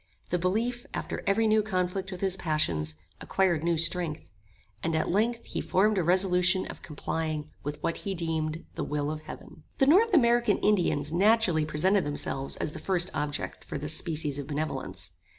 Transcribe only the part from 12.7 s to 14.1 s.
the first objects for this